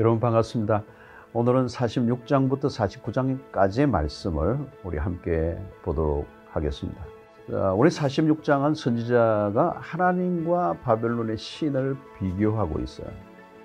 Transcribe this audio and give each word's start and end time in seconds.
여러분 0.00 0.18
반갑습니다. 0.18 0.82
오늘은 1.34 1.66
46장부터 1.66 2.70
49장까지의 3.52 3.84
말씀을 3.84 4.58
우리 4.82 4.96
함께 4.96 5.58
보도록 5.82 6.26
하겠습니다. 6.52 7.04
우리 7.76 7.90
46장은 7.90 8.74
선지자가 8.74 9.76
하나님과 9.78 10.78
바벨론의 10.82 11.36
신을 11.36 11.98
비교하고 12.18 12.80
있어요. 12.80 13.08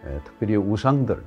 예, 0.08 0.20
특별히 0.26 0.58
우상들, 0.58 1.24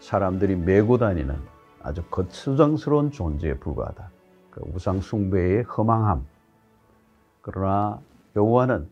사람들이 0.00 0.56
메고 0.56 0.98
다니는 0.98 1.36
아주 1.80 2.02
거추장스러운 2.10 3.12
존재에 3.12 3.54
불과하다. 3.60 4.10
그 4.50 4.62
우상 4.74 5.00
숭배의 5.00 5.62
허망함. 5.62 6.26
그러나 7.42 8.00
여호와는 8.34 8.88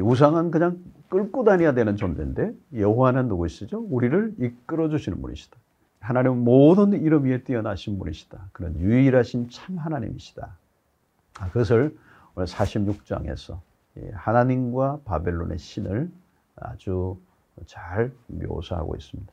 우상은 0.00 0.50
그냥 0.50 0.78
끌고 1.08 1.44
다녀야 1.44 1.74
되는 1.74 1.96
존재인데 1.96 2.54
여호와는 2.74 3.28
누구시죠? 3.28 3.86
우리를 3.90 4.34
이끌어 4.38 4.88
주시는 4.88 5.20
분이시다. 5.20 5.56
하나님은 6.00 6.38
모든 6.44 6.92
이름 6.94 7.24
위에 7.24 7.42
뛰어나신 7.44 7.98
분이시다. 7.98 8.48
그런 8.52 8.78
유일하신 8.78 9.50
참 9.50 9.78
하나님이시다. 9.78 10.56
아, 11.38 11.46
그것을 11.48 11.96
오늘 12.34 12.46
46장에서 12.46 13.60
하나님과 14.14 15.00
바벨론의 15.04 15.58
신을 15.58 16.10
아주 16.56 17.18
잘 17.66 18.12
묘사하고 18.26 18.96
있습니다. 18.96 19.32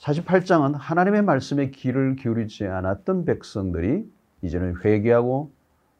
48장은 0.00 0.74
하나님의 0.76 1.22
말씀에 1.22 1.70
귀를 1.70 2.16
기울이지 2.16 2.66
않았던 2.66 3.24
백성들이 3.24 4.10
이제는 4.42 4.84
회개하고 4.84 5.52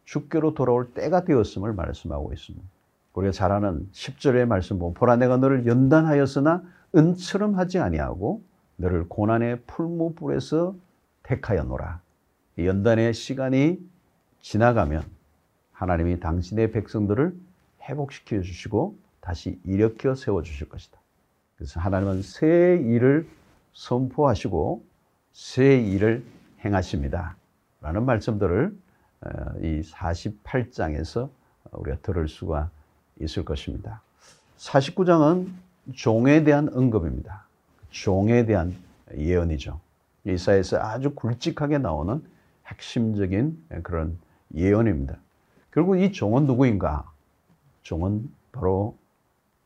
주께로 0.04 0.54
돌아올 0.54 0.92
때가 0.92 1.24
되었음을 1.24 1.72
말씀하고 1.72 2.32
있습니다. 2.32 2.66
우리가 3.14 3.32
잘 3.32 3.52
아는 3.52 3.88
10절의 3.92 4.46
말씀 4.46 4.78
보면 4.78 4.94
보라 4.94 5.16
내가 5.16 5.36
너를 5.36 5.66
연단하였으나 5.66 6.62
은처럼 6.94 7.58
하지 7.58 7.78
아니하고 7.78 8.42
너를 8.76 9.08
고난의 9.08 9.62
풀무불에서 9.66 10.74
택하였노라. 11.22 12.00
연단의 12.58 13.14
시간이 13.14 13.78
지나가면 14.40 15.02
하나님이 15.72 16.20
당신의 16.20 16.72
백성들을 16.72 17.34
회복시켜 17.82 18.40
주시고 18.40 18.96
다시 19.20 19.60
일으켜 19.64 20.14
세워 20.14 20.42
주실 20.42 20.68
것이다. 20.68 20.98
그래서 21.56 21.80
하나님은 21.80 22.22
새 22.22 22.76
일을 22.84 23.28
선포하시고 23.72 24.84
새 25.32 25.80
일을 25.80 26.24
행하십니다. 26.64 27.36
라는 27.80 28.04
말씀들을 28.04 28.76
어, 29.24 29.28
이 29.60 29.80
48장에서 29.82 31.30
우리가 31.70 31.98
들을 32.02 32.28
수가 32.28 32.70
있을 33.20 33.44
것입니다. 33.44 34.00
49장은 34.58 35.48
종에 35.94 36.44
대한 36.44 36.68
언급입니다. 36.72 37.44
종에 37.90 38.46
대한 38.46 38.74
예언이죠. 39.16 39.80
이사에서 40.24 40.78
아주 40.78 41.14
굵직하게 41.14 41.78
나오는 41.78 42.22
핵심적인 42.66 43.58
그런 43.82 44.18
예언입니다. 44.54 45.16
결국 45.72 45.98
이 45.98 46.12
종은 46.12 46.46
누구인가? 46.46 47.10
종은 47.82 48.30
바로 48.52 48.96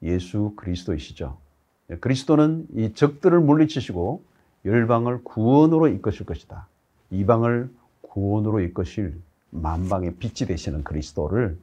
예수 0.02 0.55
그리스도이시죠. 0.56 1.36
그리스도는 2.00 2.67
이 2.74 2.94
적들을 2.94 3.39
물리치시고 3.41 4.22
열방을 4.64 5.24
구원으로 5.24 5.89
이끄실 5.89 6.27
것이다. 6.27 6.67
이방을 7.11 7.70
구원으로 8.02 8.61
이끄실 8.61 9.20
만방의 9.50 10.17
빛이 10.17 10.48
되시는 10.48 10.84
그리스도를 10.84 11.58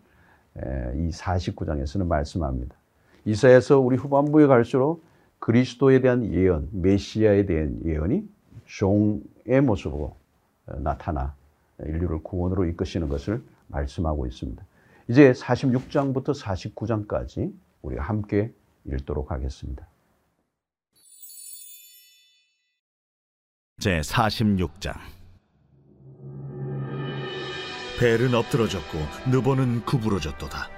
이 0.57 1.09
49장에서는 1.09 2.05
말씀합니다. 2.05 2.75
이사에서 3.25 3.79
우리 3.79 3.95
후반부에 3.95 4.47
갈수록 4.47 5.03
그리스도에 5.39 5.99
대한 6.01 6.31
예언, 6.33 6.69
메시아에 6.71 7.45
대한 7.45 7.79
예언이 7.83 8.27
종의 8.65 9.61
모습으로 9.61 10.15
어, 10.67 10.79
나타나 10.79 11.35
인류를 11.79 12.23
구원으로 12.23 12.65
이끄시는 12.65 13.09
것을 13.09 13.43
말씀하고 13.67 14.25
있습니다. 14.27 14.63
이제 15.09 15.33
46장부터 15.33 16.39
49장까지 16.39 17.53
우리가 17.81 18.03
함께 18.03 18.53
읽도록 18.85 19.31
하겠습니다. 19.31 19.85
제 23.79 23.99
46장 23.99 24.93
벨은 27.99 28.33
엎드러졌고 28.33 28.97
느보는 29.27 29.85
구부러졌도다. 29.85 30.69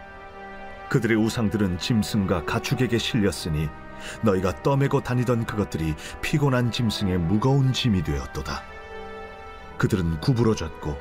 그들의 0.90 1.18
우상들은 1.18 1.80
짐승과 1.80 2.46
가축에게 2.46 2.98
실렸으니 2.98 3.70
너희가 4.22 4.62
떠매고 4.62 5.02
다니던 5.02 5.46
그것들이 5.46 5.96
피곤한 6.22 6.72
짐승의 6.72 7.18
무거운 7.18 7.74
짐이 7.74 8.04
되었도다. 8.04 8.64
그들은 9.78 10.20
구부러졌고 10.20 10.98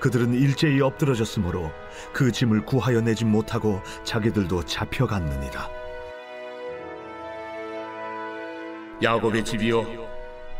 그들은 0.00 0.34
일제히 0.34 0.80
엎드러졌으므로 0.80 1.70
그 2.12 2.32
짐을 2.32 2.64
구하여 2.64 3.00
내지 3.00 3.24
못하고 3.24 3.82
자기들도 4.04 4.64
잡혀갔느니라. 4.64 5.68
야곱의 9.02 9.44
집이여 9.44 9.84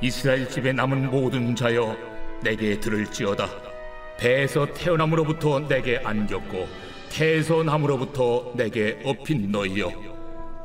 이스라엘 0.02 0.48
집에 0.48 0.72
남은 0.72 1.10
모든 1.10 1.56
자여 1.56 1.96
내게 2.42 2.78
들을지어다. 2.78 3.75
배에서 4.18 4.66
태어남으로부터 4.72 5.60
내게 5.68 5.98
안겼고 5.98 6.66
태에서 7.10 7.62
남으로부터 7.62 8.52
내게 8.56 8.98
업힌 9.04 9.50
너희여. 9.50 9.92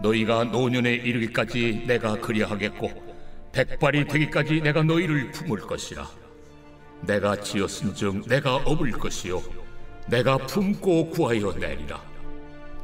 너희가 0.02 0.46
노년에 0.46 0.94
이르기까지 0.94 1.84
내가 1.86 2.16
그리하겠고 2.16 2.92
백발이 3.52 4.08
되기까지 4.08 4.62
내가 4.62 4.84
너희를 4.84 5.32
품을 5.32 5.60
것이라. 5.60 6.10
내가 7.02 7.36
지었은즉 7.36 8.28
내가 8.28 8.56
업을 8.58 8.92
것이요. 8.92 9.42
내가 10.08 10.38
품고 10.38 11.10
구하여 11.10 11.54
내리라. 11.54 12.02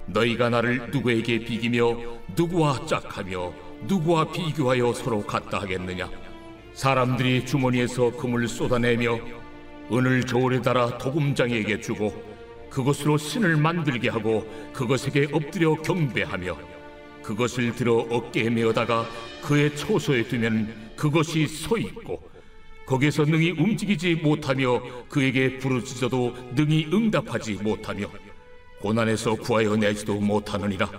너희가 0.07 0.49
나를 0.49 0.91
누구에게 0.91 1.39
비기며 1.39 1.97
누구와 2.35 2.85
짝하며 2.85 3.53
누구와 3.83 4.31
비교하여 4.31 4.93
서로 4.93 5.25
같다 5.25 5.59
하겠느냐? 5.61 6.09
사람들이 6.73 7.45
주머니에서 7.45 8.11
금을 8.11 8.47
쏟아내며 8.47 9.19
은을 9.91 10.23
저울에 10.23 10.61
달아 10.61 10.97
도금장에게 10.97 11.79
주고 11.79 12.13
그것으로 12.69 13.17
신을 13.17 13.55
만들게 13.57 14.09
하고 14.09 14.45
그것에게 14.73 15.29
엎드려 15.31 15.75
경배하며 15.75 16.57
그것을 17.23 17.75
들어 17.75 17.95
어깨에 18.09 18.49
메어다가 18.49 19.05
그의 19.41 19.75
초소에 19.75 20.23
두면 20.23 20.93
그것이 20.95 21.47
서 21.47 21.77
있고 21.77 22.21
거기에서 22.85 23.25
능히 23.25 23.51
움직이지 23.51 24.15
못하며 24.15 24.81
그에게 25.09 25.57
부르짖어도 25.57 26.35
능히 26.55 26.87
응답하지 26.91 27.55
못하며 27.55 28.09
고난에서 28.79 29.35
구하여 29.35 29.75
내지도 29.75 30.15
못하느니라. 30.15 30.89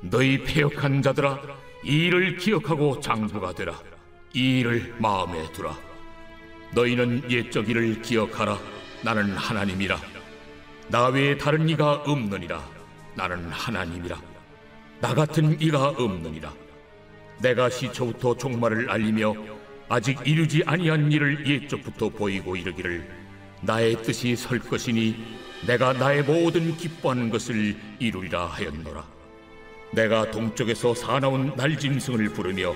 너희 0.00 0.42
폐역한 0.42 1.02
자들아 1.02 1.40
이 1.84 2.06
일을 2.06 2.36
기억하고 2.36 2.98
장부가 3.00 3.52
되라. 3.52 3.78
이 4.32 4.60
일을 4.60 4.96
마음에 4.98 5.50
두라 5.52 5.78
너희는 6.74 7.30
옛적 7.30 7.68
일을 7.68 8.02
기억하라. 8.02 8.58
나는 9.02 9.36
하나님이라. 9.36 9.98
나 10.88 11.06
외에 11.08 11.36
다른 11.36 11.68
이가 11.68 12.02
없느니라. 12.06 12.62
나는 13.14 13.48
하나님이라. 13.50 14.20
나 15.00 15.14
같은 15.14 15.60
이가 15.60 15.90
없느니라. 15.90 16.52
내가 17.40 17.70
시초부터 17.70 18.36
종말을 18.36 18.90
알리며 18.90 19.34
아직 19.88 20.18
이루지 20.24 20.62
아니한 20.66 21.12
일을 21.12 21.46
옛적부터 21.46 22.08
보이고 22.08 22.56
이르기를 22.56 23.08
나의 23.60 24.02
뜻이 24.02 24.34
설 24.34 24.58
것이니 24.58 25.16
내가 25.66 25.92
나의 25.92 26.22
모든 26.22 26.76
기뻐하는 26.76 27.30
것을 27.30 27.76
이루리라 27.98 28.46
하였노라. 28.46 29.04
내가 29.92 30.30
동쪽에서 30.30 30.94
사나운 30.94 31.54
날짐승을 31.56 32.30
부르며 32.30 32.74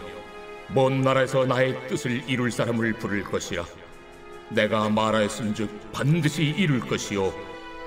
먼 0.68 1.00
나라에서 1.00 1.46
나의 1.46 1.88
뜻을 1.88 2.22
이룰 2.28 2.50
사람을 2.50 2.92
부를 2.94 3.24
것이라 3.24 3.64
내가 4.50 4.88
말하였은즉 4.88 5.92
반드시 5.92 6.44
이룰 6.44 6.80
것이요 6.80 7.32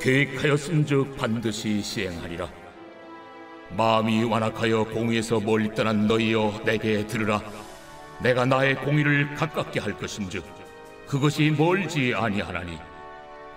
계획하였은즉 0.02 1.18
반드시 1.18 1.82
시행하리라. 1.82 2.50
마음이 3.78 4.24
완악하여 4.26 4.84
공의에서 4.86 5.40
멀리 5.40 5.74
떠난 5.74 6.08
너희여 6.08 6.62
내게 6.66 7.06
들으라. 7.08 7.42
내가 8.22 8.46
나의 8.46 8.76
공의를 8.76 9.34
가깝게 9.36 9.80
할 9.80 9.98
것인즉 9.98 10.44
그것이 11.08 11.54
멀지 11.58 12.14
아니하나니 12.16 12.78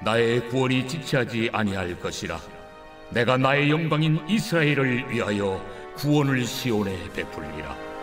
나의 0.03 0.49
구원이 0.49 0.87
지체하지 0.89 1.51
아니할 1.53 1.99
것이라. 2.01 2.39
내가 3.11 3.37
나의 3.37 3.71
영광인 3.71 4.21
이스라엘을 4.29 5.11
위하여 5.11 5.65
구원을 5.97 6.45
시온에 6.45 6.99
베풀리라 7.15 7.94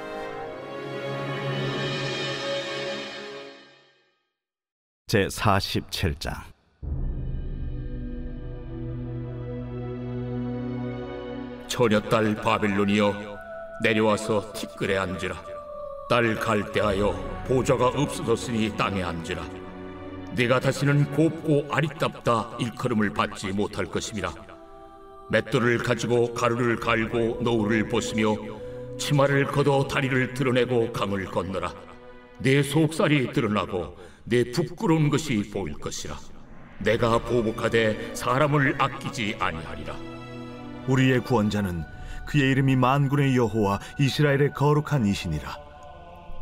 제 5.12 5.28
47장. 5.28 6.32
처녀딸 11.68 12.36
바빌론이여 12.36 13.14
내려와서 13.84 14.54
티끌에 14.54 14.98
앉으라. 14.98 15.36
딸 16.10 16.34
갈대하여 16.36 17.44
보좌가 17.46 17.88
없어졌으니 17.88 18.78
땅에 18.78 19.04
앉으라. 19.04 19.44
네가 20.38 20.62
다시는 20.62 21.12
곱고 21.12 21.68
아리답다 21.70 22.56
일컬음을 22.58 23.10
받지 23.10 23.52
못할 23.52 23.88
것임이라 23.88 24.34
맷돌을 25.30 25.80
가지고 25.80 26.34
가루를 26.34 26.78
갈고 26.78 27.42
노울을 27.42 27.90
벗으며 27.90 28.38
치마를 28.98 29.48
걷어 29.48 29.86
다리를 29.90 30.34
드러내고 30.36 30.94
강을 30.94 31.26
건너라 31.26 31.91
내 32.42 32.64
속살이 32.64 33.34
드러나고 33.34 33.98
내 34.24 34.52
부끄러운 34.52 35.10
것이 35.10 35.50
보일 35.52 35.74
것이라. 35.76 36.18
내가 36.80 37.20
보복하되 37.20 38.16
사람을 38.16 38.76
아끼지 38.82 39.36
아니하리라. 39.40 39.96
우리의 40.88 41.20
구원자는 41.22 41.84
그의 42.28 42.52
이름이 42.52 42.76
만군의 42.76 43.36
여호와 43.36 43.80
이스라엘의 44.00 44.54
거룩한 44.54 45.06
이신이라. 45.06 45.58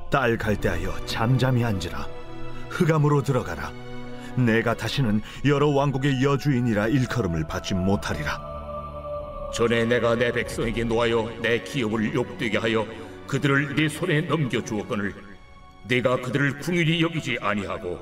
딸 0.10 0.38
갈대하여 0.38 1.06
잠잠히 1.06 1.64
앉으라. 1.66 2.08
흑암으로 2.70 3.24
들어가라. 3.24 3.72
내가 4.38 4.76
다시는 4.76 5.22
여러 5.46 5.68
왕국의 5.70 6.24
여주인이라 6.24 6.88
일컬음을 6.88 7.46
받지 7.48 7.74
못하리라. 7.74 8.40
전에 9.54 9.84
내가 9.84 10.16
내 10.16 10.32
백성에게 10.32 10.86
놓아여 10.86 11.30
내 11.42 11.62
기업을 11.64 12.14
욕되게 12.14 12.58
하여 12.58 12.86
그들을 13.28 13.76
네 13.76 13.90
손에 13.90 14.22
넘겨 14.22 14.64
주었거늘 14.64 15.29
내가 15.90 16.18
그들을 16.18 16.60
궁일이 16.60 17.02
여기지 17.02 17.40
아니하고 17.42 18.00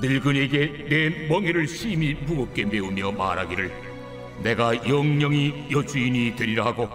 늙은이에게 0.00 0.86
내 0.88 1.28
멍에를 1.28 1.68
심히 1.68 2.14
무겁게 2.14 2.64
메우며 2.64 3.12
말하기를 3.12 3.72
내가 4.42 4.74
영영이 4.88 5.68
여주인이 5.70 6.34
되리라 6.34 6.66
하고 6.66 6.88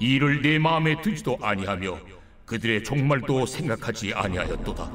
이 0.00 0.14
일을 0.14 0.42
내 0.42 0.58
마음에 0.58 1.00
두지도 1.00 1.38
아니하며 1.40 1.98
그들의 2.46 2.82
종말도 2.82 3.46
생각하지 3.46 4.12
아니하였도다. 4.12 4.90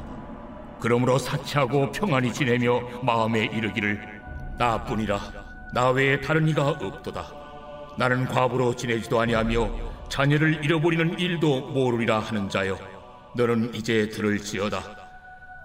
그러므로 0.82 1.18
사치하고 1.18 1.92
평안히 1.92 2.34
지내며 2.34 2.82
마음에 3.02 3.46
이르기를 3.46 3.98
나뿐이라. 4.60 5.20
나 5.74 5.90
외에 5.92 6.20
다른 6.20 6.50
이가 6.50 6.70
없도다. 6.70 7.32
나는 7.98 8.26
과부로 8.26 8.76
지내지도 8.76 9.22
아니하며 9.22 9.70
자녀를 10.10 10.66
잃어버리는 10.66 11.18
일도 11.18 11.72
모르리라 11.72 12.20
하는 12.20 12.50
자여 12.50 12.95
너는 13.36 13.74
이제 13.76 14.10
들을지어다. 14.10 14.82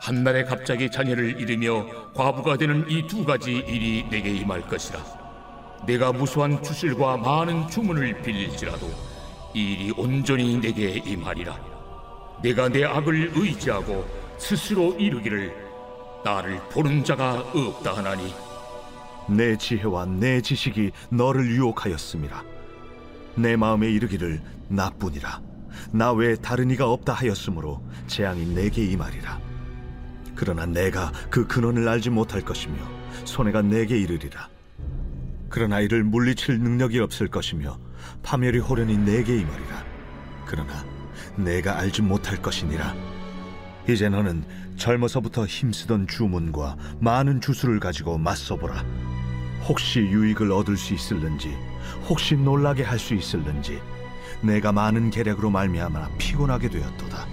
한날에 0.01 0.45
갑자기 0.45 0.91
자녀를 0.91 1.41
잃으며 1.41 1.87
과부가 2.15 2.57
되는 2.57 2.89
이 2.89 3.07
두 3.07 3.25
가지 3.25 3.53
일이 3.53 4.07
내게 4.11 4.31
임할 4.35 4.63
것이라. 4.67 4.99
내가 5.87 6.13
무수한 6.13 6.63
주실과 6.63 7.17
많은 7.17 7.69
주문을 7.69 8.23
빌릴지라도 8.23 8.91
이 9.55 9.73
일이 9.73 9.93
온전히 9.97 10.59
내게 10.61 10.91
임하리라. 11.05 11.59
내가 12.43 12.69
내 12.69 12.85
악을 12.85 13.33
의지하고 13.35 14.07
스스로 14.39 14.95
이루기를 14.99 15.55
나를 16.25 16.61
보는 16.71 17.05
자가 17.05 17.41
없다 17.55 17.97
하나니. 17.97 18.35
내 19.29 19.57
지혜와 19.57 20.07
내 20.07 20.41
지식이 20.41 20.91
너를 21.11 21.47
유혹하였음이라 21.51 22.43
내 23.37 23.55
마음에 23.55 23.89
이르기를 23.89 24.41
나뿐이라 24.69 25.41
나 25.93 26.13
외에 26.13 26.37
다른 26.37 26.71
이가 26.71 26.91
없다 26.91 27.13
하였으므로 27.13 27.83
재앙이 28.07 28.47
내게 28.55 28.85
임하리라. 28.85 29.41
그러나 30.35 30.67
내가 30.67 31.13
그 31.31 31.47
근원을 31.47 31.89
알지 31.89 32.11
못할 32.11 32.41
것이며 32.43 32.77
손해가 33.25 33.63
내게 33.63 33.99
이르리라. 33.99 34.49
그러나 35.49 35.81
이를 35.81 36.05
물리칠 36.05 36.59
능력이 36.61 37.01
없을 37.01 37.29
것이며 37.29 37.79
파멸이 38.23 38.59
호련히 38.59 38.97
내게 38.97 39.37
임하리라. 39.37 39.85
그러나 40.47 40.85
내가 41.37 41.79
알지 41.79 42.03
못할 42.03 42.41
것이니라. 42.41 42.95
이제 43.89 44.09
너는 44.09 44.45
젊어서부터 44.77 45.47
힘쓰던 45.47 46.07
주문과 46.07 46.77
많은 47.01 47.41
주술을 47.41 47.81
가지고 47.81 48.17
맞서보라. 48.19 48.85
혹시 49.69 50.01
유익을 50.01 50.51
얻을 50.53 50.77
수 50.77 50.95
있을는지 50.95 51.55
혹시 52.09 52.37
놀라게 52.37 52.83
할 52.85 52.99
수 52.99 53.15
있을는지 53.15 53.81
내가 54.43 54.73
많은 54.73 55.11
계략으로 55.11 55.51
말미암아 55.51 56.11
피곤하게 56.19 56.71
되었도다. 56.71 57.27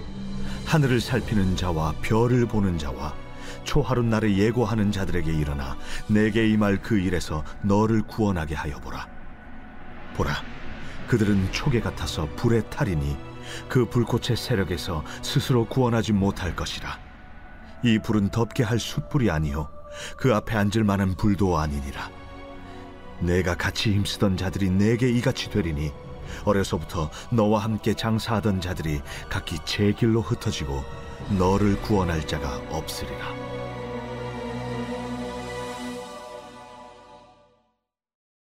하늘을 0.66 1.00
살피는 1.00 1.56
자와 1.56 1.94
별을 2.02 2.46
보는 2.46 2.76
자와 2.76 3.14
초하룻 3.64 4.04
날에 4.04 4.36
예고하는 4.36 4.92
자들에게 4.92 5.32
일어나 5.32 5.76
내게 6.06 6.48
임할 6.48 6.82
그 6.82 6.98
일에서 6.98 7.44
너를 7.62 8.02
구원하게 8.02 8.54
하여 8.54 8.78
보라. 8.80 9.08
보라 10.16 10.34
그들은 11.06 11.50
초계 11.52 11.80
같아서 11.80 12.28
불에 12.36 12.62
타리니 12.62 13.16
그 13.68 13.86
불꽃의 13.88 14.36
세력에서 14.36 15.02
스스로 15.22 15.64
구원하지 15.64 16.12
못할 16.12 16.54
것이라. 16.54 16.98
이 17.82 17.98
불은 17.98 18.28
덮게 18.28 18.62
할 18.62 18.78
숯불이 18.78 19.30
아니요 19.30 19.70
그 20.18 20.34
앞에 20.34 20.56
앉을 20.56 20.84
만한 20.84 21.14
불도 21.14 21.58
아니니라. 21.58 22.10
내가 23.20 23.54
같이 23.54 23.92
힘쓰던 23.92 24.36
자들이 24.36 24.70
내게 24.70 25.10
이같이 25.10 25.50
되리니 25.50 25.92
어려서부터 26.44 27.10
너와 27.30 27.60
함께 27.60 27.94
장사하던 27.94 28.60
자들이 28.60 29.00
각기 29.28 29.58
제 29.64 29.92
길로 29.92 30.20
흩어지고 30.20 30.82
너를 31.38 31.80
구원할 31.82 32.26
자가 32.26 32.56
없으리라. 32.70 33.34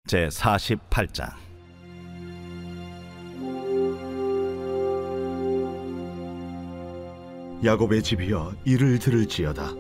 제 0.07 0.27
48장. 0.27 1.31
야곱의 7.63 8.01
집이여 8.01 8.55
이를 8.65 8.97
들을지어다. 8.99 9.71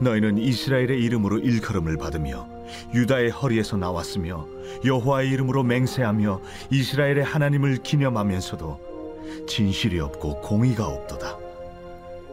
너희는 0.00 0.38
이스라엘의 0.38 1.00
이름으로 1.04 1.38
일컬음을 1.38 1.98
받으며 1.98 2.57
유다의 2.94 3.30
허리에서 3.30 3.76
나왔으며 3.76 4.46
여호와의 4.84 5.30
이름으로 5.30 5.62
맹세하며 5.62 6.40
이스라엘의 6.70 7.24
하나님을 7.24 7.78
기념하면서도 7.82 9.46
진실이 9.46 10.00
없고 10.00 10.40
공의가 10.40 10.86
없도다. 10.86 11.38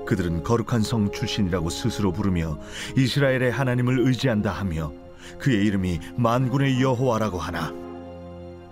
그들은 0.05 0.43
거룩한 0.43 0.81
성 0.81 1.11
출신이라고 1.11 1.69
스스로 1.69 2.11
부르며 2.11 2.59
이스라엘의 2.95 3.51
하나님을 3.51 3.99
의지한다 3.99 4.51
하며 4.51 4.92
그의 5.39 5.65
이름이 5.65 5.99
만군의 6.15 6.81
여호와라고 6.81 7.39
하나? 7.39 7.73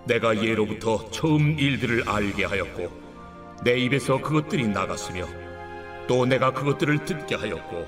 내가 0.06 0.42
예로부터 0.42 1.10
처음 1.10 1.58
일들을 1.58 2.08
알게 2.08 2.44
하였고 2.44 2.90
내 3.64 3.78
입에서 3.78 4.20
그것들이 4.20 4.68
나갔으며 4.68 5.26
또 6.06 6.26
내가 6.26 6.52
그것들을 6.52 7.04
듣게 7.04 7.34
하였고 7.34 7.86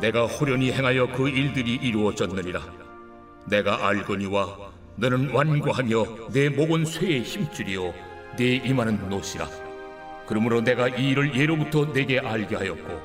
내가 0.00 0.26
호련히 0.26 0.72
행하여 0.72 1.12
그 1.12 1.28
일들이 1.28 1.74
이루어졌느니라 1.76 2.83
내가 3.46 3.86
알거니와 3.86 4.72
너는 4.96 5.30
완고하며 5.30 6.30
내 6.32 6.48
목은 6.48 6.84
쇠의 6.84 7.22
힘줄이요. 7.22 7.92
내 8.36 8.56
이마는 8.56 9.08
노시라. 9.08 9.48
그러므로 10.26 10.60
내가 10.60 10.88
이 10.88 11.10
일을 11.10 11.36
예로부터 11.36 11.92
내게 11.92 12.18
알게 12.18 12.56
하였고 12.56 13.00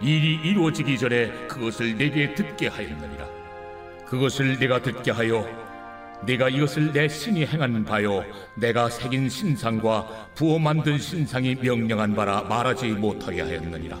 이 0.00 0.16
일이 0.16 0.50
이루어지기 0.50 0.98
전에 0.98 1.30
그것을 1.48 1.96
내게 1.96 2.34
듣게 2.34 2.68
하였느니라. 2.68 3.26
그것을 4.06 4.58
내가 4.58 4.80
듣게 4.80 5.10
하여 5.10 5.46
내가 6.24 6.48
이것을 6.48 6.92
내 6.92 7.06
신이 7.08 7.46
행한 7.46 7.84
바요 7.84 8.24
내가 8.56 8.90
새긴 8.90 9.28
신상과 9.28 10.30
부어 10.34 10.58
만든 10.58 10.98
신상이 10.98 11.54
명령한 11.56 12.14
바라 12.14 12.42
말하지 12.42 12.88
못하게 12.92 13.42
하였느니라. 13.42 13.98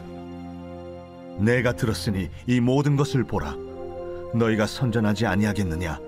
내가 1.38 1.72
들었으니 1.72 2.28
이 2.46 2.60
모든 2.60 2.96
것을 2.96 3.22
보라 3.22 3.67
너희가 4.34 4.66
선전하지 4.66 5.26
아니하겠느냐? 5.26 5.98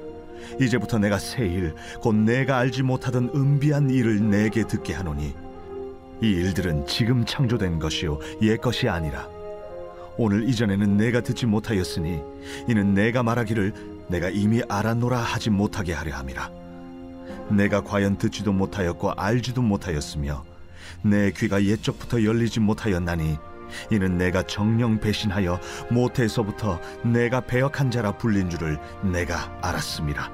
이제부터 0.60 0.98
내가 0.98 1.18
새일 1.18 1.74
곧 2.00 2.14
내가 2.14 2.58
알지 2.58 2.82
못하던 2.82 3.30
은비한 3.34 3.90
일을 3.90 4.30
내게 4.30 4.66
듣게 4.66 4.94
하노니 4.94 5.34
이 6.22 6.26
일들은 6.26 6.86
지금 6.86 7.24
창조된 7.24 7.78
것이요 7.78 8.18
옛 8.42 8.60
것이 8.60 8.88
아니라. 8.88 9.28
오늘 10.16 10.48
이전에는 10.48 10.96
내가 10.98 11.22
듣지 11.22 11.46
못하였으니 11.46 12.20
이는 12.68 12.92
내가 12.94 13.22
말하기를 13.22 13.72
내가 14.08 14.28
이미 14.28 14.60
알았노라 14.68 15.18
하지 15.18 15.50
못하게 15.50 15.94
하려 15.94 16.14
함이라. 16.14 16.50
내가 17.50 17.82
과연 17.82 18.18
듣지도 18.18 18.52
못하였고 18.52 19.12
알지도 19.12 19.62
못하였으며 19.62 20.44
내 21.02 21.30
귀가 21.30 21.64
옛적부터 21.64 22.22
열리지 22.22 22.60
못하였나니 22.60 23.38
이는 23.90 24.18
내가 24.18 24.42
정령 24.42 25.00
배신하여 25.00 25.60
모태에서부터 25.90 26.80
내가 27.04 27.40
배역한 27.40 27.90
자라 27.90 28.12
불린 28.12 28.50
줄을 28.50 28.78
내가 29.02 29.56
알았습니다. 29.62 30.30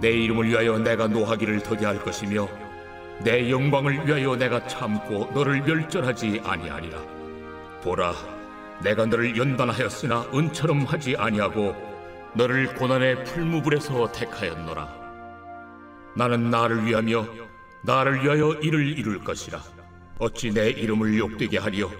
내 0.00 0.10
이름을 0.10 0.48
위하여 0.48 0.78
내가 0.78 1.06
노하기를 1.06 1.62
더게 1.62 1.86
할 1.86 2.02
것이며 2.02 2.48
내 3.22 3.50
영광을 3.50 4.06
위하여 4.06 4.34
내가 4.34 4.66
참고 4.66 5.30
너를 5.32 5.62
멸절하지 5.62 6.42
아니하리라. 6.44 6.98
보라 7.82 8.12
내가 8.82 9.06
너를 9.06 9.36
연단하였으나 9.36 10.26
은처럼 10.34 10.82
하지 10.82 11.14
아니하고 11.16 11.74
너를 12.34 12.74
고난의 12.74 13.24
풀무불에서 13.24 14.10
택하였노라. 14.10 15.02
나는 16.16 16.50
나를 16.50 16.84
위하며 16.84 17.26
나를 17.82 18.24
위하여 18.24 18.52
이를 18.54 18.98
이룰 18.98 19.22
것이라 19.22 19.60
어찌 20.22 20.52
내 20.52 20.70
이름을 20.70 21.18
욕되게 21.18 21.58
하리요? 21.58 21.90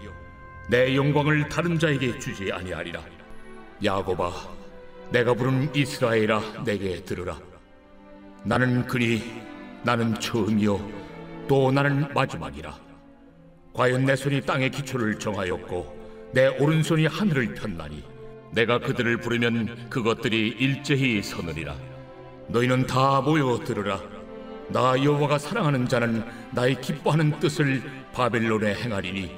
내 0.69 0.95
영광을 0.95 1.49
다른 1.49 1.77
자에게 1.77 2.21
주지 2.21 2.53
아니하리라. 2.53 3.03
야곱아 3.83 4.31
내가 5.11 5.35
부른 5.35 5.75
이스라엘아 5.75 6.63
내게 6.65 7.03
들으라. 7.03 7.37
나는 8.45 8.87
그니 8.87 9.43
나는 9.83 10.15
처음이요. 10.21 10.89
또 11.49 11.73
나는 11.73 12.15
마지막이라. 12.15 12.79
과연 13.73 14.05
내 14.05 14.15
손이 14.15 14.43
땅의 14.43 14.71
기초를 14.71 15.19
정하였고 15.19 16.31
내 16.33 16.47
오른손이 16.47 17.07
하늘을 17.07 17.55
폈나니? 17.55 18.05
내가 18.53 18.79
그들을 18.79 19.17
부르면 19.17 19.91
그것들이 19.91 20.55
일제히 20.61 21.21
서느리라. 21.25 21.75
너희는 22.47 22.87
다 22.87 23.21
모여 23.21 23.59
들으라. 23.65 24.01
나 24.69 24.95
여호와가 25.03 25.39
사랑하는 25.39 25.89
자는 25.89 26.25
나의 26.53 26.81
기뻐하는 26.81 27.41
뜻을 27.41 28.02
바벨론에 28.13 28.75
행하리니 28.75 29.31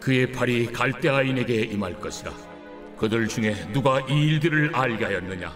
그의 0.00 0.32
팔이 0.32 0.66
갈대아인에게 0.72 1.62
임할 1.62 1.98
것이라 2.00 2.32
그들 2.98 3.28
중에 3.28 3.54
누가 3.72 4.00
이 4.00 4.12
일들을 4.12 4.74
알게 4.74 5.04
하였느냐 5.04 5.52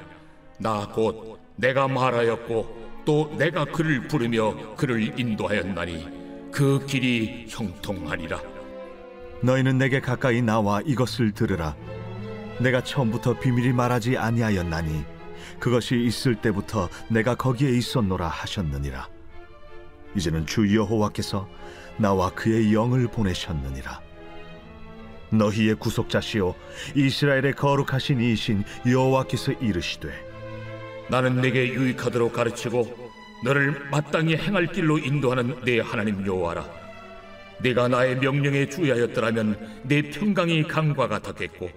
나 0.59 0.87
곧 0.93 1.39
내가 1.57 1.87
말하였고 1.89 2.87
또 3.05 3.35
내가 3.39 3.65
그를 3.65 4.09
부르며 4.09 4.75
그를 4.77 5.19
인도하였나니 5.19 6.51
그 6.53 6.85
길이 6.87 7.47
형통하리라 7.49 8.41
너희는 9.43 9.79
내게 9.79 10.01
가까이 10.01 10.41
나와 10.41 10.81
이것을 10.85 11.33
들으라. 11.33 11.77
내가 12.59 12.83
처음부터 12.83 13.39
비밀이 13.39 13.73
말하지 13.75 14.17
아니하였나니 14.17 15.05
그것이 15.61 16.03
있을 16.05 16.35
때부터 16.37 16.89
내가 17.09 17.35
거기에 17.35 17.71
있었노라 17.71 18.29
하셨느니라. 18.29 19.07
이제는 20.17 20.47
주 20.47 20.75
여호와께서 20.75 21.47
나와 21.99 22.31
그의 22.31 22.73
영을 22.75 23.07
보내셨느니라. 23.09 24.01
너희의 25.31 25.75
구속자시요 25.75 26.55
이스라엘의 26.95 27.55
거룩하신 27.55 28.21
이신 28.21 28.65
여호와께서 28.87 29.53
이르시되 29.53 30.09
나는 31.09 31.41
내게 31.41 31.69
유익하도록 31.69 32.33
가르치고 32.33 33.11
너를 33.45 33.89
마땅히 33.91 34.37
행할 34.37 34.67
길로 34.67 34.99
인도하는 34.99 35.61
내 35.65 35.81
하나님 35.81 36.27
여호와라. 36.27 36.67
내가 37.61 37.89
나의 37.89 38.17
명령에 38.17 38.69
주의하였더라면 38.69 39.81
내 39.85 40.03
평강이 40.03 40.65
강과 40.65 41.09
같았겠고 41.09 41.71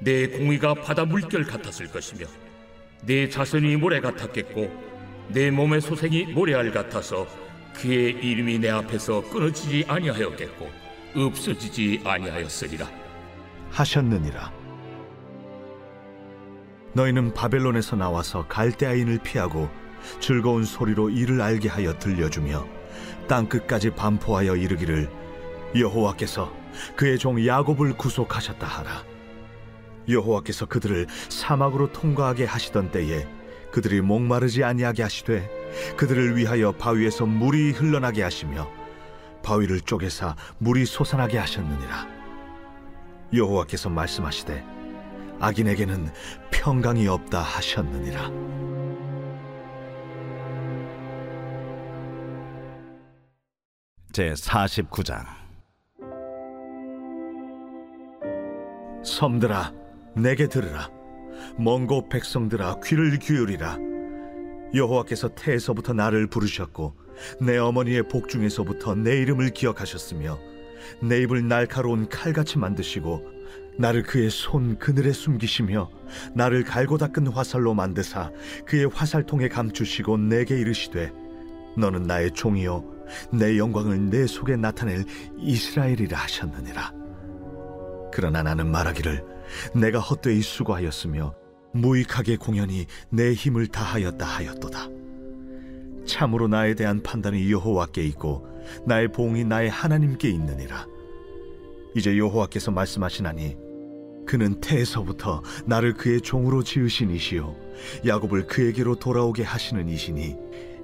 내 0.00 0.28
공의가 0.28 0.74
바다 0.74 1.04
물결 1.04 1.44
같았을 1.44 1.88
것이며 1.88 2.26
내 3.04 3.28
자손이 3.28 3.76
모래 3.76 4.00
같았겠고 4.00 4.88
내 5.28 5.50
몸의 5.50 5.80
소생이 5.80 6.26
모래알 6.26 6.72
같아서 6.72 7.26
그의 7.74 8.12
이름이 8.12 8.58
내 8.58 8.70
앞에서 8.70 9.22
끊어지지 9.30 9.84
아니하였겠고 9.88 10.70
없어지지 11.16 12.02
아니하였으리라. 12.04 12.88
하셨느니라. 13.70 14.52
너희는 16.92 17.34
바벨론에서 17.34 17.96
나와서 17.96 18.46
갈대아인을 18.48 19.18
피하고 19.18 19.68
즐거운 20.20 20.64
소리로 20.64 21.10
이를 21.10 21.40
알게 21.40 21.68
하여 21.68 21.96
들려주며 21.98 22.66
땅 23.28 23.48
끝까지 23.48 23.90
반포하여 23.90 24.56
이르기를 24.56 25.10
여호와께서 25.76 26.52
그의 26.96 27.18
종 27.18 27.44
야곱을 27.44 27.96
구속하셨다 27.96 28.66
하라. 28.66 29.04
여호와께서 30.08 30.66
그들을 30.66 31.06
사막으로 31.28 31.92
통과하게 31.92 32.46
하시던 32.46 32.90
때에 32.90 33.26
그들이 33.70 34.00
목마르지 34.00 34.64
아니하게 34.64 35.02
하시되 35.02 35.57
그들을 35.96 36.36
위하여 36.36 36.72
바위에서 36.72 37.26
물이 37.26 37.72
흘러나게 37.72 38.22
하시며 38.22 38.68
바위를 39.42 39.80
쪼개사 39.80 40.36
물이 40.58 40.84
솟아나게 40.86 41.38
하셨느니라. 41.38 42.06
여호와께서 43.32 43.88
말씀하시되 43.90 44.64
악인에게는 45.40 46.10
평강이 46.50 47.06
없다 47.08 47.40
하셨느니라. 47.40 48.30
제 54.12 54.32
49장 54.32 55.24
섬들아 59.04 59.72
내게 60.16 60.48
들으라 60.48 60.90
먼 61.56 61.86
곳 61.86 62.08
백성들아 62.08 62.80
귀를 62.84 63.18
기울이라 63.18 63.78
여호와께서 64.74 65.28
태에서부터 65.34 65.92
나를 65.92 66.26
부르셨고 66.26 66.94
내 67.40 67.58
어머니의 67.58 68.08
복중에서부터 68.08 68.94
내 68.94 69.18
이름을 69.18 69.50
기억하셨으며 69.50 70.38
내 71.02 71.22
입을 71.22 71.46
날카로운 71.46 72.08
칼같이 72.08 72.58
만드시고 72.58 73.38
나를 73.78 74.02
그의 74.02 74.30
손 74.30 74.78
그늘에 74.78 75.12
숨기시며 75.12 75.90
나를 76.34 76.64
갈고 76.64 76.98
닦은 76.98 77.28
화살로 77.28 77.74
만드사 77.74 78.32
그의 78.66 78.86
화살통에 78.86 79.48
감추시고 79.48 80.16
내게 80.18 80.58
이르시되 80.58 81.12
너는 81.76 82.02
나의 82.02 82.32
종이요 82.32 82.98
내 83.32 83.56
영광을 83.56 84.10
내 84.10 84.26
속에 84.26 84.56
나타낼 84.56 85.04
이스라엘이라 85.38 86.18
하셨느니라. 86.18 86.92
그러나 88.12 88.42
나는 88.42 88.70
말하기를 88.70 89.24
내가 89.74 90.00
헛되이 90.00 90.42
수고하였으며 90.42 91.34
무익하게 91.72 92.36
공연히 92.36 92.86
내 93.10 93.32
힘을 93.32 93.66
다하였다 93.68 94.24
하였도다. 94.24 94.88
참으로 96.06 96.48
나에 96.48 96.74
대한 96.74 97.02
판단이 97.02 97.50
여호와께 97.52 98.04
있고 98.06 98.46
나의 98.86 99.08
보응이 99.12 99.44
나의 99.44 99.70
하나님께 99.70 100.28
있느니라. 100.30 100.86
이제 101.94 102.16
여호와께서 102.16 102.70
말씀하시나니 102.70 103.56
그는 104.26 104.60
태에서부터 104.60 105.42
나를 105.66 105.94
그의 105.94 106.20
종으로 106.20 106.62
지으신 106.62 107.10
이시요 107.10 107.56
야곱을 108.06 108.46
그에게로 108.46 108.96
돌아오게 108.96 109.42
하시는 109.42 109.88
이시니 109.88 110.36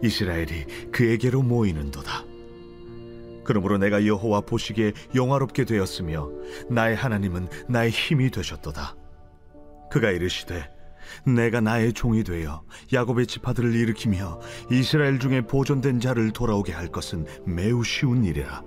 이스라엘이 0.02 0.90
그에게로 0.92 1.42
모이는도다. 1.42 2.24
그러므로 3.44 3.76
내가 3.76 4.06
여호와 4.06 4.40
보시기에 4.42 4.92
영화롭게 5.14 5.64
되었으며 5.64 6.30
나의 6.70 6.96
하나님은 6.96 7.48
나의 7.68 7.90
힘이 7.90 8.30
되셨도다. 8.30 8.96
그가 9.90 10.10
이르시되 10.10 10.73
내가 11.26 11.60
나의 11.60 11.92
종이 11.92 12.24
되어 12.24 12.62
야곱의 12.92 13.26
지파들을 13.26 13.74
일으키며 13.74 14.40
이스라엘 14.70 15.18
중에 15.18 15.42
보존된 15.42 16.00
자를 16.00 16.32
돌아오게 16.32 16.72
할 16.72 16.88
것은 16.88 17.26
매우 17.46 17.84
쉬운 17.84 18.24
일이라 18.24 18.62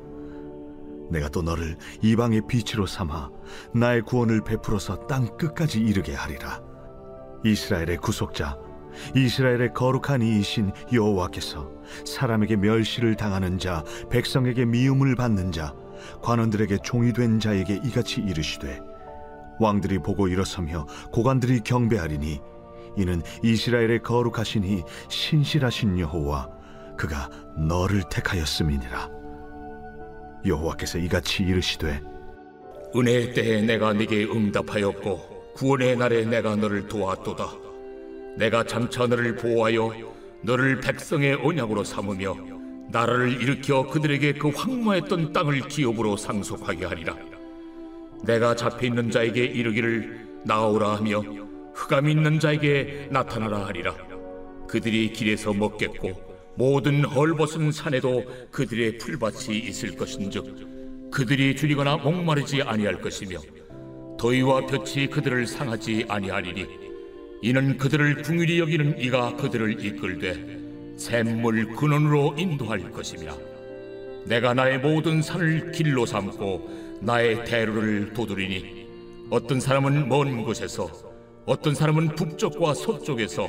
내가 1.09 1.29
또 1.29 1.41
너를 1.41 1.77
이방의 2.01 2.43
빛으로 2.47 2.85
삼아 2.85 3.29
나의 3.73 4.01
구원을 4.01 4.43
베풀어서 4.43 5.07
땅 5.07 5.37
끝까지 5.37 5.79
이르게 5.79 6.13
하리라. 6.13 6.61
이스라엘의 7.45 7.97
구속자, 7.97 8.57
이스라엘의 9.15 9.73
거룩한 9.73 10.21
이이신 10.21 10.71
여호와께서 10.91 11.71
사람에게 12.05 12.55
멸시를 12.57 13.15
당하는 13.15 13.57
자, 13.59 13.83
백성에게 14.09 14.65
미움을 14.65 15.15
받는 15.15 15.51
자, 15.51 15.73
관원들에게 16.21 16.79
종이 16.83 17.13
된 17.13 17.39
자에게 17.39 17.81
이같이 17.83 18.21
이르시되 18.21 18.79
왕들이 19.59 19.99
보고 19.99 20.27
일어서며 20.27 20.85
고관들이 21.11 21.61
경배하리니 21.61 22.39
이는 22.97 23.21
이스라엘의 23.43 24.01
거룩하시니 24.03 24.83
신실하신 25.09 25.99
여호와 25.99 26.49
그가 26.97 27.29
너를 27.55 28.03
택하였음이니라. 28.09 29.09
여호와께서 30.45 30.97
이같이 30.97 31.43
이르시되 31.43 32.01
은혜의 32.95 33.33
때에 33.33 33.61
내가 33.61 33.93
네게 33.93 34.25
응답하였고 34.25 35.53
구원의 35.53 35.97
날에 35.97 36.25
내가 36.25 36.55
너를 36.55 36.87
도왔도다. 36.87 37.51
내가 38.37 38.63
장차 38.63 39.07
너를 39.07 39.35
보호하여 39.35 39.91
너를 40.41 40.79
백성의 40.79 41.35
언약으로 41.43 41.83
삼으며 41.83 42.35
나라를 42.89 43.41
일으켜 43.41 43.85
그들에게 43.87 44.33
그 44.33 44.49
황무했던 44.49 45.33
땅을 45.33 45.61
기업으로 45.67 46.15
상속하게 46.15 46.85
하리라. 46.85 47.15
내가 48.23 48.55
잡혀 48.55 48.87
있는 48.87 49.09
자에게 49.11 49.43
이르기를 49.45 50.27
나오라 50.45 50.95
하며 50.95 51.21
흑암 51.73 52.09
있는 52.09 52.39
자에게 52.39 53.09
나타나라 53.11 53.65
하리라. 53.67 53.95
그들이 54.67 55.13
길에서 55.13 55.53
먹겠고 55.53 56.27
모든 56.55 57.05
헐벗은 57.05 57.71
산에도 57.71 58.23
그들의 58.51 58.97
풀밭이 58.97 59.57
있을 59.59 59.95
것인즉 59.95 61.11
그들이 61.11 61.55
줄이거나 61.55 61.97
목마르지 61.97 62.63
아니할 62.63 62.99
것이며 62.99 63.39
더위와 64.19 64.65
볕이 64.65 65.07
그들을 65.07 65.45
상하지 65.45 66.05
아니하리니 66.09 66.65
이는 67.43 67.77
그들을 67.77 68.23
궁일이 68.23 68.59
여기는 68.59 68.99
이가 68.99 69.35
그들을 69.35 69.85
이끌되 69.85 70.57
샘물 70.97 71.75
근원으로 71.75 72.33
인도할 72.37 72.91
것이며 72.91 73.37
내가 74.25 74.55
나의 74.55 74.79
모든 74.79 75.21
산을 75.21 75.71
길로 75.71 76.05
삼고 76.05 76.86
나의 77.01 77.45
대로를 77.45 78.13
도두리니 78.13 78.87
어떤 79.29 79.59
사람은 79.59 80.09
먼 80.09 80.43
곳에서 80.43 80.89
어떤 81.45 81.75
사람은 81.75 82.15
북쪽과 82.15 82.73
서쪽에서 82.73 83.47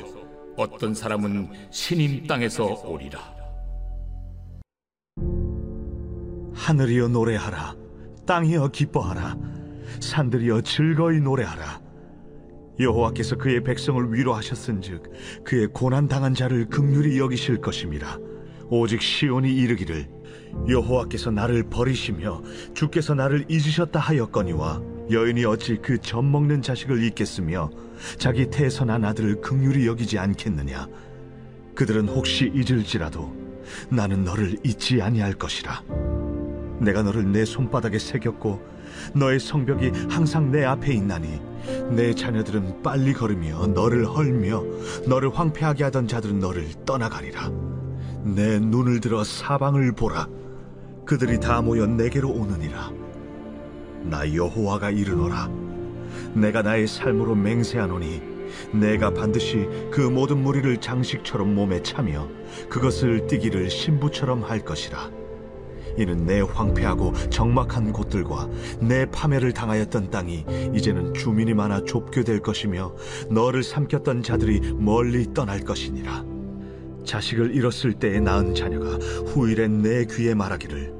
어떤 0.55 0.93
사람은 0.93 1.49
신임 1.71 2.27
땅에서 2.27 2.65
오리라. 2.85 3.19
하늘이여 6.53 7.07
노래하라 7.07 7.75
땅이여 8.25 8.67
기뻐하라 8.69 9.37
산들이여 9.99 10.61
즐거이 10.61 11.19
노래하라. 11.19 11.81
여호와께서 12.79 13.35
그의 13.35 13.63
백성을 13.63 14.13
위로하셨은즉 14.13 15.43
그의 15.43 15.67
고난 15.67 16.07
당한 16.07 16.33
자를 16.33 16.69
극률히 16.69 17.19
여기실 17.19 17.59
것입니다 17.59 18.17
오직 18.69 19.01
시온이 19.01 19.53
이르기를 19.53 20.07
여호와께서 20.67 21.31
나를 21.31 21.63
버리시며 21.69 22.41
주께서 22.73 23.13
나를 23.13 23.45
잊으셨다 23.49 23.99
하였거니와 23.99 24.81
여인이 25.11 25.43
어찌 25.45 25.77
그 25.77 25.97
젖 25.99 26.21
먹는 26.23 26.61
자식을 26.61 27.03
잊겠으며 27.03 27.69
자기 28.17 28.47
태에서 28.49 28.85
난 28.85 29.03
아들을 29.05 29.41
극률히 29.41 29.87
여기지 29.87 30.19
않겠느냐? 30.19 30.87
그들은 31.75 32.07
혹시 32.09 32.51
잊을지라도 32.53 33.33
나는 33.89 34.23
너를 34.23 34.57
잊지 34.63 35.01
아니할 35.01 35.33
것이라. 35.33 35.83
내가 36.79 37.01
너를 37.03 37.31
내 37.31 37.45
손바닥에 37.45 37.97
새겼고 37.99 38.61
너의 39.15 39.39
성벽이 39.39 39.91
항상 40.09 40.51
내 40.51 40.63
앞에 40.63 40.93
있나니 40.93 41.39
내 41.91 42.13
자녀들은 42.13 42.81
빨리 42.83 43.13
걸으며 43.13 43.67
너를 43.67 44.05
헐며 44.05 44.63
너를 45.07 45.29
황폐하게 45.37 45.85
하던 45.85 46.07
자들은 46.07 46.39
너를 46.39 46.67
떠나가리라 46.85 47.51
내 48.23 48.59
눈을 48.59 48.99
들어 48.99 49.23
사방을 49.23 49.93
보라. 49.93 50.27
그들이 51.05 51.39
다 51.39 51.61
모여 51.61 51.85
내게로 51.85 52.29
오느니라. 52.29 52.91
나 54.03 54.33
여호와가 54.33 54.91
이르노라. 54.91 55.49
내가 56.33 56.61
나의 56.61 56.87
삶으로 56.87 57.35
맹세하노니 57.35 58.21
내가 58.73 59.13
반드시 59.13 59.67
그 59.91 60.01
모든 60.01 60.41
무리를 60.43 60.77
장식처럼 60.77 61.53
몸에 61.55 61.81
차며 61.81 62.27
그것을 62.69 63.27
띠기를 63.27 63.69
신부처럼 63.69 64.43
할 64.43 64.59
것이라. 64.59 65.11
이는 65.97 66.25
내 66.25 66.41
황폐하고 66.41 67.13
적막한 67.29 67.91
곳들과 67.91 68.47
내 68.79 69.05
파멸을 69.05 69.53
당하였던 69.53 70.11
땅이 70.11 70.45
이제는 70.73 71.13
주민이 71.13 71.53
많아 71.53 71.83
좁게 71.85 72.23
될 72.23 72.39
것이며 72.39 72.93
너를 73.29 73.63
삼켰던 73.63 74.23
자들이 74.23 74.73
멀리 74.77 75.33
떠날 75.33 75.59
것이니라 75.61 76.28
자식을 77.09 77.55
잃었을 77.55 77.93
때에 77.93 78.19
낳은 78.19 78.53
자녀가 78.53 78.91
후일에 79.25 79.67
내 79.67 80.05
귀에 80.05 80.35
말하기를 80.35 80.93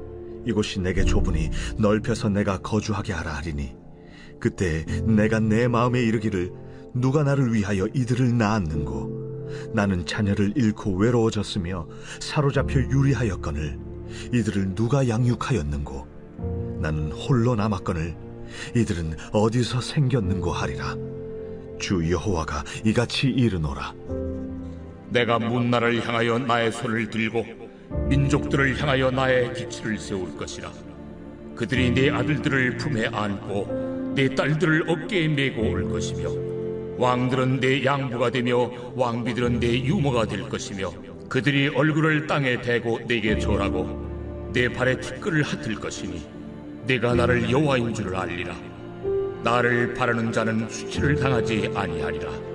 이곳이 0.44 0.80
내게 0.80 1.04
좁으니 1.04 1.50
넓혀서 1.78 2.30
내가 2.30 2.58
거주하게 2.58 3.12
하라 3.12 3.34
하리니 3.34 3.76
그때 4.40 4.84
내가 5.04 5.38
내 5.38 5.68
마음에 5.68 6.02
이르기를 6.02 6.50
누가 6.94 7.22
나를 7.22 7.54
위하여 7.54 7.86
이들을 7.94 8.36
낳았는고? 8.36 9.20
나는 9.72 10.04
자녀를 10.04 10.54
잃고 10.56 10.96
외로워졌으며 10.96 11.86
사로잡혀 12.18 12.80
유리하였거늘 12.80 13.78
이들을 14.32 14.74
누가 14.74 15.08
양육하였는고? 15.08 16.08
나는 16.80 17.12
홀로 17.12 17.54
남았거늘 17.54 18.16
이들은 18.74 19.16
어디서 19.32 19.80
생겼는고 19.80 20.50
하리라? 20.50 20.96
주 21.78 22.10
여호와가 22.10 22.64
이같이 22.84 23.28
이르노라 23.28 23.94
내가 25.10 25.38
문나라를 25.38 26.06
향하여 26.06 26.38
나의 26.38 26.72
손을 26.72 27.10
들고 27.10 27.44
민족들을 28.08 28.80
향하여 28.80 29.10
나의 29.10 29.52
기치를 29.54 29.98
세울 29.98 30.36
것이라. 30.36 30.70
그들이 31.56 31.90
내 31.92 32.10
아들들을 32.10 32.76
품에 32.78 33.08
안고 33.12 34.12
내 34.14 34.34
딸들을 34.34 34.84
어깨에 34.88 35.28
메고 35.28 35.62
올 35.62 35.90
것이며 35.90 36.30
왕들은 36.96 37.60
내 37.60 37.84
양부가 37.84 38.30
되며 38.30 38.70
왕비들은 38.94 39.60
내 39.60 39.82
유모가 39.82 40.26
될 40.26 40.48
것이며 40.48 40.92
그들이 41.28 41.68
얼굴을 41.68 42.26
땅에 42.26 42.60
대고 42.60 43.00
내게 43.06 43.38
절하고 43.38 44.50
내 44.52 44.68
발에 44.68 44.98
티끌을 45.00 45.42
핫을 45.42 45.74
것이니 45.76 46.22
내가 46.86 47.14
나를 47.14 47.50
여호와인 47.50 47.94
줄을 47.94 48.16
알리라. 48.16 48.54
나를 49.42 49.94
바라는 49.94 50.32
자는 50.32 50.68
수치를 50.68 51.16
당하지 51.16 51.70
아니하리라 51.74 52.49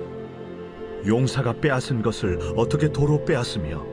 용사가 1.06 1.60
빼앗은 1.60 2.02
것을 2.02 2.38
어떻게 2.56 2.88
도로 2.88 3.24
빼앗으며 3.24 3.84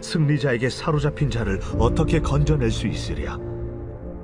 승리자에게 0.00 0.68
사로잡힌 0.68 1.30
자를 1.30 1.58
어떻게 1.78 2.20
건져낼 2.20 2.70
수 2.70 2.86
있으랴? 2.86 3.38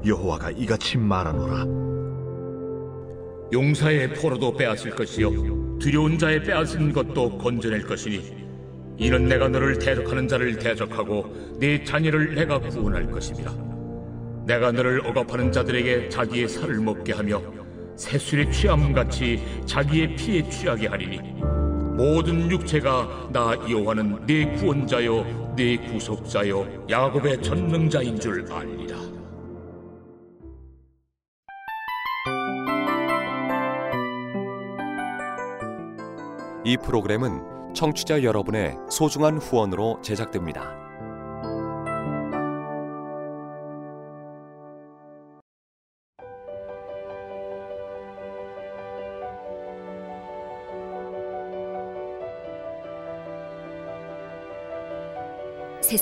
여호와가 0.05 0.51
이같이 0.51 0.99
말하노라. 0.99 1.65
용사의 3.53 4.15
포로도 4.15 4.55
빼앗을 4.57 4.91
것이요 4.91 5.79
두려운 5.79 6.19
자의 6.19 6.43
빼앗은 6.43 6.93
것도 6.93 7.39
건져낼 7.39 7.87
것이니 7.87 8.45
이는 8.97 9.27
내가 9.27 9.49
너를 9.49 9.79
대적하는 9.79 10.29
자를 10.29 10.59
대적하고 10.59 11.57
네 11.59 11.83
자녀를 11.83 12.35
내가 12.35 12.59
구원할 12.59 13.11
것입니다. 13.11 13.53
내가 14.47 14.71
너를 14.71 15.07
억압하는 15.07 15.51
자들에게 15.51 16.11
자기의 16.11 16.49
살을 16.49 16.81
먹게 16.81 17.15
하며 17.15 17.41
새술의 17.97 18.53
취함같이 18.53 19.43
자기의 19.65 20.17
피에 20.17 20.49
취하게 20.49 20.89
하리니 20.89 21.21
모든 21.97 22.51
육체가 22.51 23.29
나 23.33 23.55
여호와는 23.69 24.27
네 24.27 24.57
구원자요 24.57 25.55
네 25.57 25.77
구속자요 25.77 26.87
야곱의 26.91 27.43
전능자인 27.43 28.19
줄 28.19 28.51
알리라 28.53 28.97
이 36.67 36.79
프로그램은 36.79 37.75
청취자 37.75 38.23
여러분의 38.23 38.75
소중한 38.89 39.37
후원으로 39.37 40.01
제작됩니다. 40.03 40.84